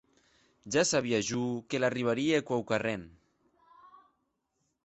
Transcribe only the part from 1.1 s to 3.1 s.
jo que l’arribarie quauquarren!